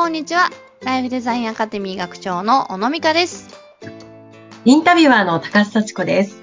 [0.00, 0.48] こんにちは。
[0.82, 3.50] ライフデザインアカデミー学長の小野美香です。
[4.64, 6.40] インタビュアーの高須幸子です。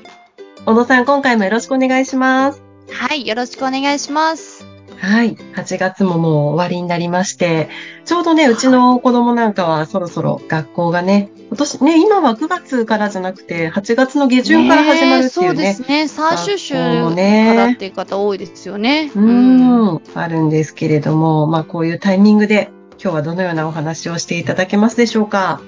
[0.68, 2.62] 小野さん、今回もよろしくお願いします。
[2.92, 4.64] はい、よろしくお願いします。
[4.98, 5.36] はい。
[5.56, 7.68] 8月ももう終わりになりまして、
[8.06, 15.64] ちょうどね、うちの子供なんかはそろそろ学校がね、今年ね、今は9月からじゃなくて、8月の下旬から始まるっていうね。
[15.64, 16.08] ねえそうですね。
[16.08, 19.12] 最終週かねらっていう方多いですよね。
[19.16, 25.62] うーん、あるんですけれども、まあこういうタイミングで、今日はどのようなお話をしていただけますでしょうか？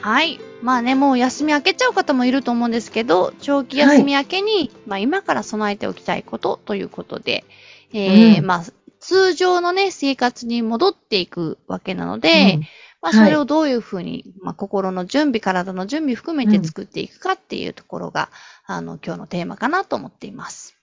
[0.00, 0.40] はい。
[0.62, 7.44] まあね、もう休み明けちゃう方もいると思うんですけど、長期休み明けに、まあ今から備えておきたいことということで、
[7.92, 8.64] えーうんまあ
[8.98, 12.60] 通常のね、生活に戻っていくわけなので、うん
[13.02, 18.28] まあそれをどういうふうに、まあ心の準備、体の準備含めて作っていくかっていうところが、
[18.66, 20.76] あの、今日のテーマかなと思っています。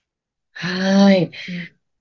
[0.52, 1.30] はーい。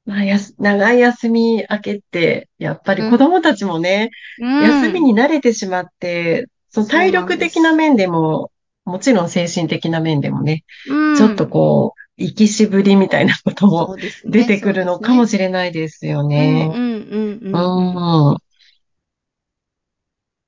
[0.08, 4.62] まあ、やす長い休み明けって、やっぱり子供たちもね、うん。
[4.62, 8.52] 休みに慣れてしまって、その体力的な面でも、
[8.86, 11.16] もちろん精神的な面でもね、うん。
[11.18, 16.72] ちょっとこう、生きしぶりみたいなことも出てくるのかもれしれないですよね。
[16.74, 18.38] うんうんうんうん。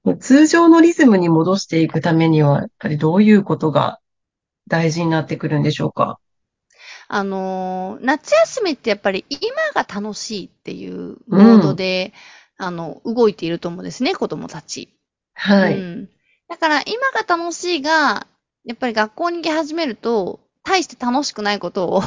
[0.06, 0.20] うん。
[0.20, 4.00] 通常のリズムに戻していくためには、やっぱりどういうことが
[4.68, 6.18] 大事になってくるんでしょうか？
[7.12, 9.42] あのー夏休みってやっぱり今
[9.74, 12.14] が楽しいっていうモードで、
[12.58, 14.90] あの、動いていると思うんですね、子供たち。
[15.34, 15.78] はい。
[15.78, 16.10] うん。
[16.48, 18.28] だから今が楽しいが、
[18.64, 22.02] やっぱり学校に行き始めると、大して楽しくないことを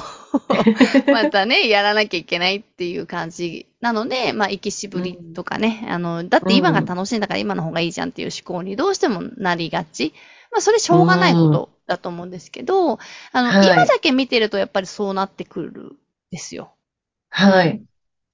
[1.11, 10.15] またね、やらなきゃいけないっていう感じなので、まあ、生きしぶりとかね、あの、だって今が楽しいんだから今の方がいいじゃんっていう思考にどうしてもなりがち。
[10.53, 12.99] まあ、それしょうがないことだと思うんですけど、
[13.33, 15.97] あの、はい今だけ見てるとやっぱりそうなってくるん
[16.31, 16.73] ですよ。
[17.31, 17.83] はい。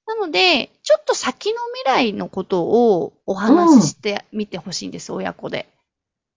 [0.07, 5.69] なので、ちょっと先の未来のことをお話ししてみてほしいんです、親子で。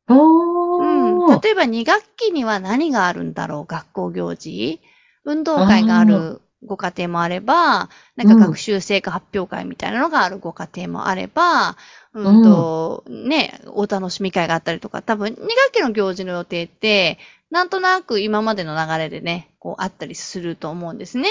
[0.08, 1.26] おうん。
[1.26, 1.42] ー。
[1.42, 4.82] 例えば2学期には何があるんだろう学校行事
[5.24, 11.76] 運動会があるご家庭もあれば、なんか学習成果発表会みたいなのがあるご家庭もあれば、
[12.14, 17.18] うんと、ね、お楽しみ会があったりとか、多分2学期の行事の予定って、
[17.50, 21.30] なんとなく今までの流れでね、こうあったりすると思うんですね。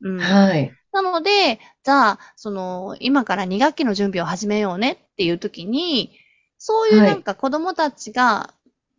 [0.00, 0.18] うん。
[0.18, 0.72] はい。
[0.92, 6.12] なので、じゃあ、その、今から2学期の準備を始めようねっていう時に、
[6.56, 8.54] そういうはいなんか子供たちが、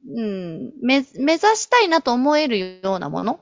[0.07, 3.39] うん、目、目指したいなと思えるようなもの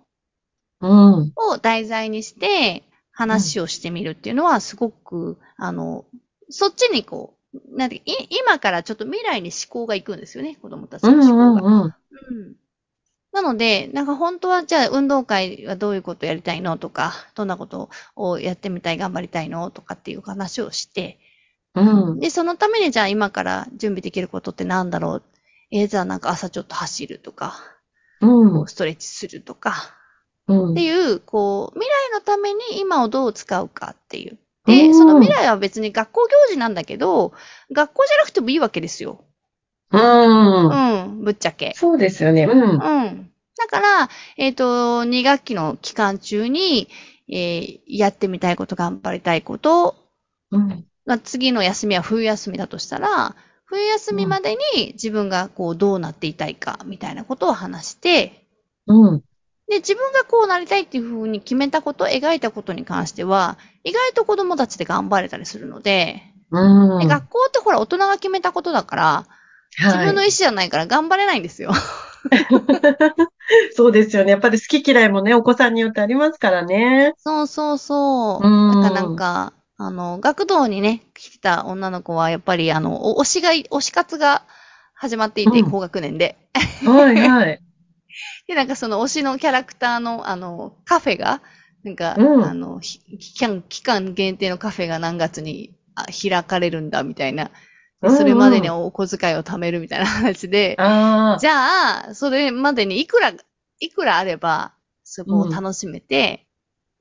[0.81, 1.34] うん。
[1.35, 6.06] を題材にして話をしてみるっていうのはすごく、あの、
[6.50, 7.37] そっちにこう、
[7.69, 11.62] なんてい今からちょっと未来に思考がいくんですよね、子供たちの思考が。
[11.62, 11.84] んうん。
[11.84, 12.56] うん
[13.34, 21.19] なので、なんか本当はじゃあ運動会はどういうことやりたいのとか、どんなことをやってみたい、頑張りたいのとかっていう話をして、
[21.75, 22.19] うん。
[22.19, 25.23] で、そのためにじゃあ今から準備できることってなんだろう
[25.69, 27.59] えーじゃあなんか朝ちょっと走るとか、
[28.22, 28.67] うん。
[28.67, 29.94] ストレッチするとか、
[30.47, 34.40] うんっていう、こう、未来のために今をどう使うかっていう。
[34.67, 37.33] うで、んその未来は別に学校行事なんだけど、
[37.72, 39.23] 学校じゃなくてもいいわけですよ。
[39.91, 40.69] うん。
[40.69, 41.73] うん、ぶっちゃけ。
[41.75, 42.44] そうですよね。
[42.44, 42.59] うん。
[42.59, 43.31] うん。
[43.57, 46.89] だから、えっ、と、2学期の期間中に、
[47.29, 49.95] えーやってみたいこと、頑張りたいこと、
[50.51, 50.85] うん。
[51.05, 53.35] まあ、次の休みは冬休みだとしたら、
[53.66, 58.45] 冬休みまでに自分がこうどうなっていたいか、みたいなことを話して、
[58.88, 59.23] うん。
[59.69, 67.00] で、自分がこうなりたいっていうふうに決めたこと、描いたことに関しては、意外と子供たちで頑張れたりするので、うん。
[67.00, 69.25] で学校ってほら大人が決めたことだから、
[69.78, 70.13] 自分のはい。
[70.13, 71.72] 意思じゃないから頑張れないんですよ。
[73.75, 74.31] そうですよね。
[74.31, 77.13] やっぱり好き嫌いもね、お子さんによってありますからね。
[77.17, 78.47] そうそうそう。
[78.47, 84.43] うんだからなんか、あの、学童にね、来た女の子は、やっぱり、あの、お推しが、推し活が
[84.96, 86.35] 始まっていて、うん高学年で。
[86.85, 87.61] はいはい。
[88.47, 91.41] で、なんかその推しのキャラクターの、あの、カフェが、
[91.84, 92.43] なんか、うん。
[92.43, 97.52] あの、ひ期間、期間限定のカフェが何月にあ開かれるんだ、みたいな。
[98.02, 101.40] でそれまでにお小遣いを貯めるみたいな話で、ああ。
[101.40, 103.34] じゃあ、それまでにいくら、
[103.79, 104.73] いくらあれば、
[105.03, 106.46] そこを楽しめて、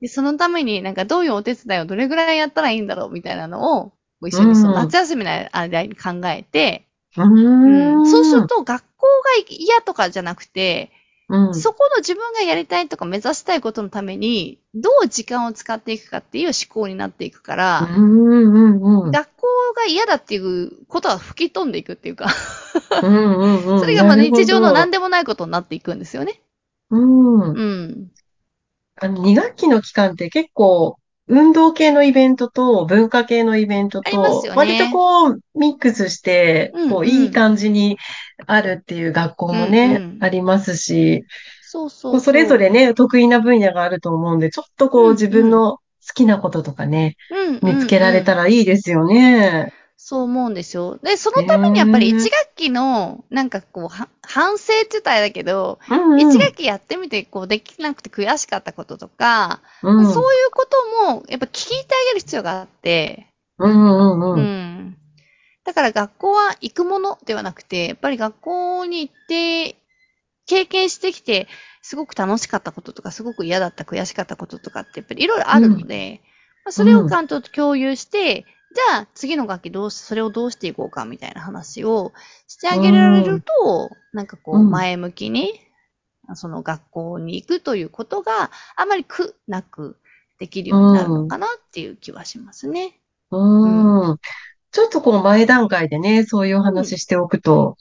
[0.01, 3.93] で、そのためになんかどういうお手伝いをどれぐらいやったらいいんだろうみたいなのを、
[4.27, 6.87] 一緒にそのうん夏休みの間に考えて、
[7.17, 8.01] ううん。
[8.01, 8.05] ん。
[8.05, 10.91] そうすると学校が嫌とかじゃなくて、
[11.29, 11.55] うん。
[11.55, 18.35] そこの自分がやりたいとか目指したいことのために、どう時間を使っていくかっていう思考になっていくから、うんう
[18.79, 19.11] んうん。
[19.11, 22.27] 学校が嫌だっていうことは吹き飛んでいくっていうか、
[23.03, 23.79] うんうんうん。
[23.81, 26.41] それがまあ日常の何でもないことになっていくんですよね。
[26.89, 27.39] うん。
[27.41, 28.11] うん。
[28.99, 30.97] あの、2学期の期間って結構、
[31.27, 37.97] 運動系のイベントと文化系のイベントと、割とこう、ミックスして、こう、いい感じに
[38.45, 41.25] あるっていう学校もね、うんうんありますし、
[41.61, 48.43] そうそうそれぞれね、得意な分野があると思うんで、ちょっとこう、うんうん自分の好きなこととかね、うん見つけられたら。
[48.43, 49.73] らいいですよね。
[49.99, 50.99] そう思うんですよ。
[51.03, 56.29] で、そのためにやっぱりへー1学期の、なんかこう、は反省って言ったらだけど、うんうん。
[56.29, 60.67] 1学期やってみて、こう、できなくて悔しかったこととか、うんそういうこ
[61.01, 64.33] とも、やっぱ聞いてあげる必要があって、うんうんう。
[64.33, 64.97] うんん。
[65.67, 69.77] だから学校は行くものではなくて、やっぱり学校に行って、
[70.47, 71.47] 経験してきて、
[71.81, 76.21] すごく楽しかったこととか、すごく嫌だった、悔しかったこととかって、やっぱりいろいろあるので、
[76.65, 82.13] まあそれを関東と共有して、じゃあ次の学期どうし、それをどうしていこうかみたいな話を
[82.47, 85.53] してあげられると、なんかこううん前向きに、
[86.35, 89.97] その学校に行くということがあまり苦なく
[90.39, 92.99] できるようになるのかなっていう気はしますね。
[93.63, 94.19] うん。
[94.71, 97.77] ちょっとこう前段階でね、そういうお話しておくと、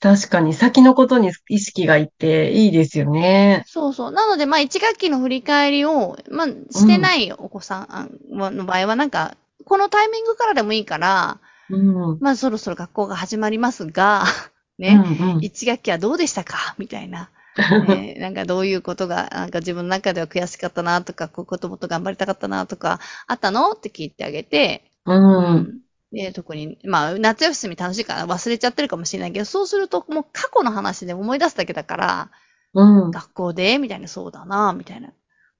[0.00, 3.62] 確かに先のことに意識がいっていいですよね。
[3.68, 4.10] そうそう。
[4.10, 11.38] なので、まあ、1学期の振り返りを、まあ、してないお子さんの場合は、なんか、このタイミングからでもいいから、
[11.70, 11.76] う
[12.14, 12.18] ん。
[12.20, 14.24] まあ、そろそろ学校が始まりますが、
[14.78, 15.38] う ね、んうん。
[15.38, 16.74] 1学期はどうでしたか？
[16.78, 17.30] みたいな。
[17.86, 23.72] ねなんかどういうことが、なんか自分の中では悔しかったなとか、こういうこともっと頑張りたかったなとか、あったの？
[23.72, 25.80] って聞いてあげて、うん。
[26.12, 32.30] で、特に、まあ、夏休み楽しいから忘れちゃってるかもしれないけど、そうするともう過去の話で思い出すだけだから、
[32.74, 33.10] うん。
[33.10, 35.12] 学校でみたいな、そうだな、みたいな。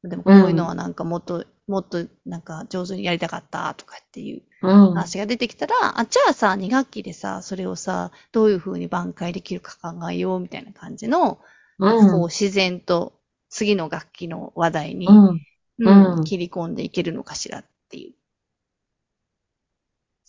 [0.05, 4.95] でもこういうのはなんかもっと、もっとなんか上手にやりたかったとかっていううん。
[4.95, 11.41] 話が出てきたら、あ、じゃあさ、2学期でさ、それをさ、どういう風に挽回できるか考えようみたいな感じの、
[11.79, 12.11] うん。
[12.11, 13.13] こう自然と
[13.49, 15.41] 次の学期の話題に、うん。
[15.79, 18.15] うんうん切り込んでいけるのかしらっていう。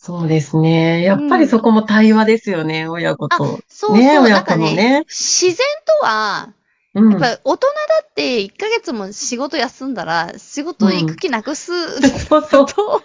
[0.04, 1.00] そうですね。
[1.00, 3.46] やっぱりそこも対話ですよね、親子と。
[3.46, 5.56] そうそう、ね親子のかねね自然
[6.02, 6.52] とは、
[6.92, 7.10] うん。
[7.12, 11.72] やっぱり大人だって1ヶ月も仕事休んだら、仕事行く気なくす、
[12.02, 12.66] そうそう。
[12.66, 13.02] と、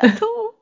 [0.00, 0.54] だと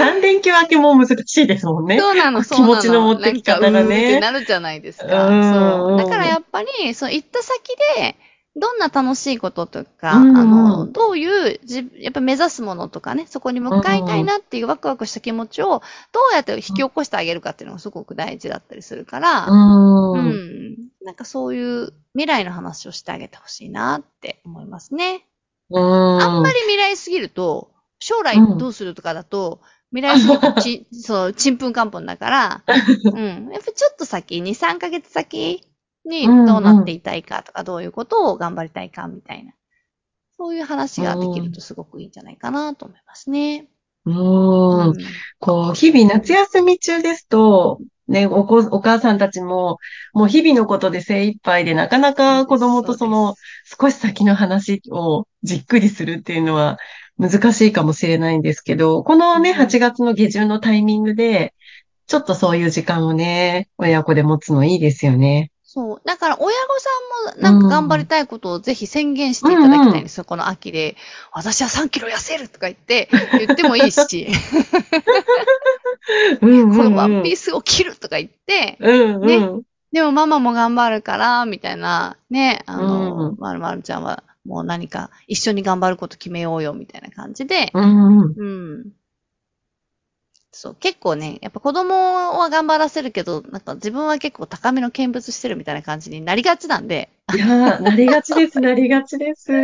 [0.00, 2.00] 三連休明けも難しいですもんね。
[2.00, 2.74] そうなの、そ う気なの。
[2.74, 5.28] 持ちの持ってき方がねななるじゃないですか。
[5.28, 5.98] うんそう。
[5.98, 8.16] だからやっぱり、そう、行った先で、
[8.56, 20.12] どんな楽しいこととか、うんあの、どういう、じやっぱ目指すものとかね、そこに向かいたいなっていうワクワクした気持ちを、どうやって引き起こしてあげるかっていうのがすごく大事だったりするから、うん。
[20.12, 20.28] ううん。
[20.30, 20.76] ん。
[21.04, 25.26] なんかそういう未来の話をしてあげてほしいなって思いますね。
[25.72, 29.60] あんまり未来すぎると、将来どうするとかだと、
[29.92, 32.62] 未来すぎるとち、 そう、ちんぷんかんぷんだから、
[33.04, 33.50] うん。
[33.52, 35.66] やっぱちょっと先、2、3ヶ月先
[36.04, 39.52] にどうなっていたいかとか、どういうことを頑張りたいかみたいな。
[40.36, 43.68] そういう話ができるとすごくいいんじゃないかなと思いますね。
[44.04, 44.88] うん。
[44.88, 44.94] うん
[45.38, 49.78] こう、日々夏休み中ですと、ね、お子、お母さんたちも、
[50.12, 53.34] もう日々のことで精一杯で、なかなか子供とその、
[53.80, 56.78] 少し先の話をじっくりするっていうのは
[57.18, 61.54] 難しいかもしれないんですけど、このね、うん8月の下旬のタイミングで、
[62.06, 65.50] ちょっとそういう時間をね、親子で持つのいいですよね。
[65.74, 66.02] そう。
[66.04, 66.88] だから、親御さ
[67.34, 70.24] んもなんか頑張りたいことをぜひ宣言していただきたいんですよ。
[70.24, 70.94] この秋で、
[71.32, 74.28] 私は3キロ痩せるとか言って、言ってもいいし、
[76.40, 79.26] うんこのワンピーースを着るとか言って、うんうん。
[79.26, 79.50] ね
[79.90, 88.34] でもママも頑張るから、みたいな、ね、あの、うんまるまるちゃんはもう何か一緒に頑張ること決めようよ、みたいな感じで、うんうん。
[88.36, 88.92] うん。
[90.56, 91.94] そう、結構ね、やっぱ子供
[92.38, 99.52] は頑張らせるけど、なんか自分は結構高めの見物してるみたいな感じになりがちなんで、いやー、なりがちです、なりがちです。
[99.52, 99.56] う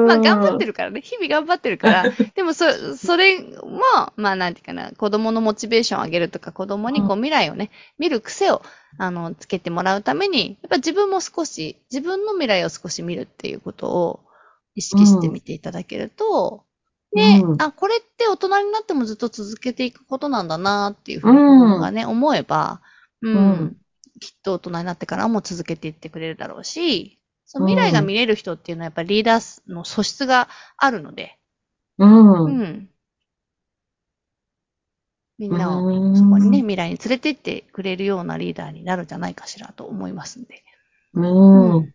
[0.00, 0.04] ん。
[0.06, 8.62] まあ頑張ってるからね、日々頑張ってるから、でもそ、それも、まあなんていうかな、子供のモチベーションを上げるとか、子供にこう未来をね、見る癖を、
[8.96, 14.20] あの、つけてもらうために、やっぱ自分も少し、自分の未来を少し見るっていうことを
[14.74, 16.64] 意識してみていただけると、
[17.14, 22.80] ね、うんあ、これって大人になってもずっと続けていくことなんだなっていうふうに子供がね、思えば、
[23.22, 23.76] うん、うん
[24.20, 31.36] きっと大人になってからも続けていってくれるだろうし、その未来が見れる人っていうのはやっぱりリーダーの素質があるので、
[31.98, 32.44] うん。
[32.44, 32.88] うん。
[35.38, 40.62] みんなをうんそこにね、未来に連れてってくれるようなリーダーになるんじゃないかしらと思いますんで。
[41.14, 41.92] うん。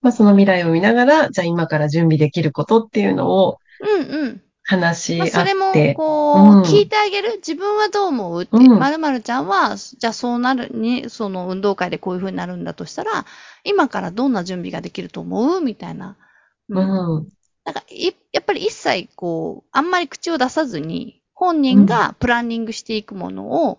[0.00, 4.42] まあ、その未来を見ながら、じゃあ今から準備できることっていうのをうんうん。
[4.70, 5.94] 話し合まあ、それもっ、て。
[5.94, 7.36] こう、うん聞いてあげる。
[7.36, 8.56] 自分はどう思うって。
[8.56, 13.26] うんまるまるちゃんは、じゃあそうなるに、その運動会でこういう風になるんだとしたら、
[13.64, 15.60] 今からどんな準備ができると思う？
[15.60, 16.16] みたいな。
[16.68, 17.28] うん。
[17.64, 23.78] なんかい、やっぱり一切こう、あんまり口を出さずに、本人がプランニングしていくものを、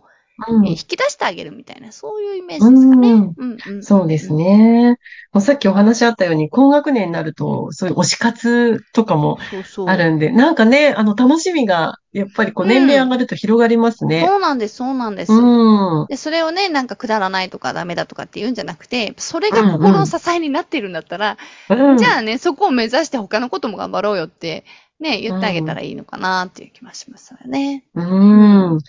[0.65, 3.11] 引き出してあげるみたいな、そういうイメージですかね。
[3.11, 4.33] うんうんうんそうです。
[4.33, 4.97] ね。
[5.31, 9.87] もうさっきお話あったように、高学年になると、そういう推し活とかもそうそう。
[9.87, 14.25] あるんで、なんかね、あの、楽しみが、やっぱりこう、うん年齢上がると広がりますね。
[14.27, 15.31] そうなんです、そうなんです。
[15.31, 16.07] うん。
[16.07, 21.37] で、それをね、なんかくだらないとかダメだとかって言うんじゃなくて、それが心の支えになってるんだったら、
[21.69, 24.65] うんじゃあね、そこを目指して他のことも頑張ろうよって、
[24.99, 27.85] ね、言ってあげたらいいのかなっていう気もしますよね。
[27.95, 28.79] うん。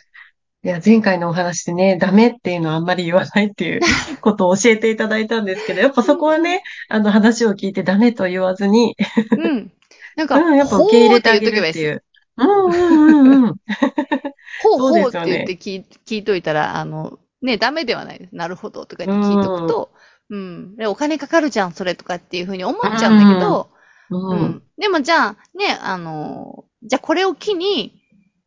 [0.64, 3.80] いや、前回のお話でね、ダメっていうのはあんまり言わないっていう
[4.20, 8.96] ことを教えていただいたんですけど、やっぱそこはね、あの話を聞いてダメと言わずに、
[9.36, 9.72] うん。
[10.14, 11.38] なんか、うん、やっぱほ受け入れてあ。
[11.38, 12.04] げるっていう。
[12.36, 13.54] うんうんうんうん。
[14.62, 18.34] ほうほうって言って聞い聞いといたら、あの、ね、ダメではないです。
[18.36, 19.90] なるほどとかって聞いとくと、
[20.30, 20.76] うん。
[20.76, 23.68] でお金かかるじゃん、それとかっていうふうに思っちゃうんだけど、
[24.10, 24.62] ううんん。
[24.78, 28.01] でもじゃあ、ね、あの、じゃあこれを機に、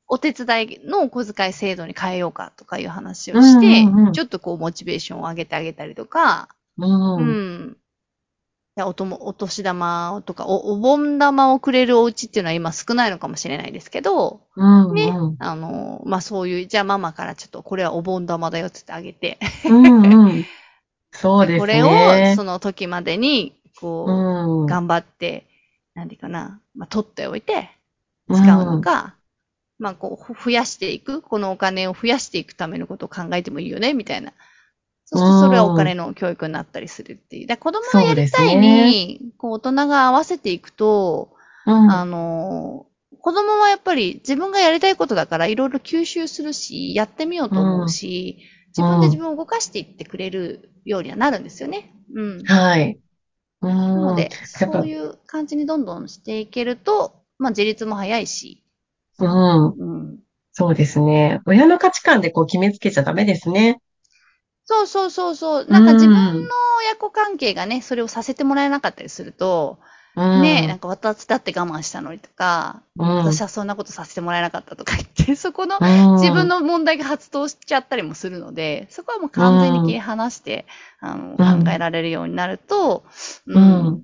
[0.08, 6.48] お手伝いのお小遣い制度に変えようかとかいう話をして、うんうんうんちょっとこうモチベーションを上げてあげたりとか、
[6.78, 6.86] う。
[6.86, 7.24] うん
[7.72, 7.78] ん。
[8.76, 14.94] でおともお年玉とかお、お盆玉をくれるお家っていうのは今少ないのかもしれないですけど、うん。
[14.94, 15.36] ねうん。
[15.40, 20.46] あの、まあ、そういう、じゃあママからちょっとこれはお盆玉だよって言ってあげて、うんうん。
[21.12, 22.34] そうですこれをね。
[22.36, 24.66] その時までに、こう、うん。
[24.66, 25.46] 頑張って、
[25.94, 27.70] なんていうかな、まあ、取っておいて、
[28.30, 29.16] 使うのか、
[29.77, 34.34] まあ、こう、増やしていく、このお金を増やしていくためのことを考えてもいいよね、みたいな。
[35.05, 37.48] そうするとそれはお金の教育になったりするっていう。
[37.48, 41.91] だ子供がやりたいに、こう、大人が合わせていくと、うん。
[41.91, 42.88] あの、
[43.20, 51.91] 子供はやっぱり自分がやりたいことだからいろいろ吸収するし、やってみようと思うし、自分で自分を動かしていってくれるようにはなるんですよね。
[52.13, 52.44] うん。
[52.46, 53.00] はい。
[53.62, 54.15] うなのん。
[54.15, 58.64] で、そういう感じにどんどんしていけると、まあ自立も早いし、
[59.19, 59.75] うん。
[59.77, 60.19] うん。
[60.51, 61.41] そうですね。
[61.45, 63.79] 親の価値観でこう決めつけちゃダメですね。
[64.65, 65.65] そうそうそうそう。
[65.69, 69.77] なんか自分うんの親子関係がね、それをさせてもらえなかったりすると、
[70.15, 70.41] うん。
[70.41, 80.65] ね、なんか私だって我慢したのにとか、うん私はそんなことさせてもらえなかったとか言って、 そこのうん自分の問題が発動しちゃったりもするので、そこはもう完全に切り離して、
[81.00, 83.05] あの、うん考えられるようになると、
[83.48, 84.03] ううん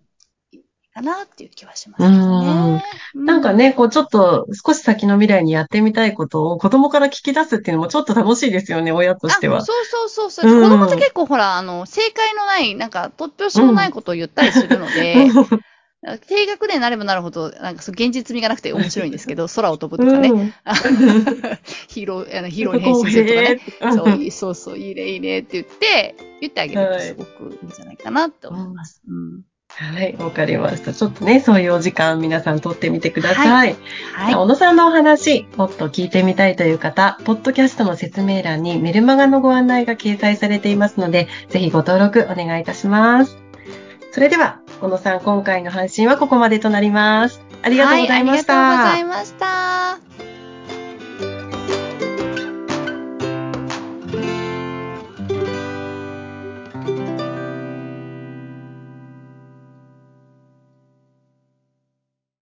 [0.93, 2.83] かなっていう気はしますね。
[3.15, 9.57] うなんか、ね、こうちょっと少し先の未来にやってみたいことを子供から聞き出すっていうのもちょっと楽しいですよね、親としては。
[9.57, 10.51] あそうそうそうそう。
[10.51, 15.27] うん子供って結構ほら、あの、正解のない、なんか、突拍子もないことを言ったりするので、
[16.27, 20.53] 低学年になればなるほど、なんかそう現実味がなくて面白いんですけど、空を飛ぶとかね、うん
[21.87, 23.61] ヒーロー、あのヒーローに変身するとかね。
[23.81, 29.01] うんそうそうそう、いいね、いいねって言って、言ってあげるとはいすごくいいんじゃないかなって思います。
[29.07, 29.41] うん。
[29.77, 30.93] はい、わかりました。
[30.93, 33.47] ちょっとね、そういうお時間皆さん取ってみてください。
[33.47, 33.75] はい
[34.27, 43.37] じゃあ小野さんのお話、もっと聞いてみたいという方、ポッドキャストの説明欄にメルマガのご案内が掲載されていますので、ぜひご登録お願いいたします。
[44.11, 47.41] それでは、小野さん、今回の配信はここまでとなります。
[47.63, 48.53] ありがとうございました。
[48.55, 50.10] はい、ありがとうございました。